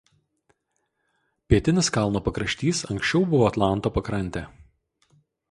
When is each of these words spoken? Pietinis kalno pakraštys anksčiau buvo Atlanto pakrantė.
Pietinis 1.51 1.89
kalno 1.99 2.21
pakraštys 2.29 2.81
anksčiau 2.95 3.23
buvo 3.35 3.47
Atlanto 3.51 3.95
pakrantė. 4.01 4.45